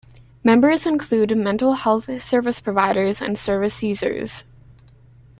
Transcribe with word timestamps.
Members 0.43 0.87
include 0.87 1.37
mental 1.37 1.73
health 1.75 2.09
service 2.19 2.59
providers 2.59 3.21
and 3.21 3.37
service 3.37 3.83
users. 3.83 4.45